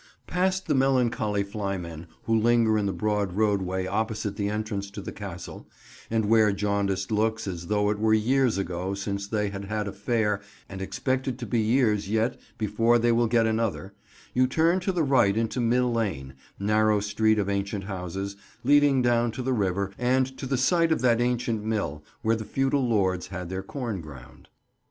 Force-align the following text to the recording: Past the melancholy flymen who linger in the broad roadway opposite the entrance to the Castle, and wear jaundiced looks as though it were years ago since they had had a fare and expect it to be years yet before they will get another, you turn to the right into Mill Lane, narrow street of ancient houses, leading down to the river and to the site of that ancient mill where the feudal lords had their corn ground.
Past 0.25 0.65
the 0.65 0.73
melancholy 0.73 1.43
flymen 1.43 2.07
who 2.23 2.35
linger 2.35 2.75
in 2.75 2.87
the 2.87 2.91
broad 2.91 3.33
roadway 3.33 3.85
opposite 3.85 4.35
the 4.35 4.49
entrance 4.49 4.89
to 4.89 4.99
the 4.99 5.11
Castle, 5.11 5.67
and 6.09 6.25
wear 6.25 6.51
jaundiced 6.51 7.11
looks 7.11 7.45
as 7.45 7.67
though 7.67 7.91
it 7.91 7.99
were 7.99 8.15
years 8.15 8.57
ago 8.57 8.95
since 8.95 9.27
they 9.27 9.49
had 9.51 9.65
had 9.65 9.87
a 9.87 9.91
fare 9.91 10.41
and 10.67 10.81
expect 10.81 11.27
it 11.27 11.37
to 11.37 11.45
be 11.45 11.59
years 11.59 12.09
yet 12.09 12.39
before 12.57 12.97
they 12.97 13.11
will 13.11 13.27
get 13.27 13.45
another, 13.45 13.93
you 14.33 14.47
turn 14.47 14.79
to 14.79 14.91
the 14.91 15.03
right 15.03 15.37
into 15.37 15.61
Mill 15.61 15.93
Lane, 15.93 16.33
narrow 16.57 16.99
street 16.99 17.37
of 17.37 17.47
ancient 17.47 17.83
houses, 17.83 18.35
leading 18.63 19.03
down 19.03 19.29
to 19.33 19.43
the 19.43 19.53
river 19.53 19.91
and 19.99 20.35
to 20.39 20.47
the 20.47 20.57
site 20.57 20.91
of 20.91 21.01
that 21.01 21.21
ancient 21.21 21.63
mill 21.63 22.03
where 22.23 22.35
the 22.35 22.43
feudal 22.43 22.89
lords 22.89 23.27
had 23.27 23.49
their 23.49 23.61
corn 23.61 24.01
ground. 24.01 24.49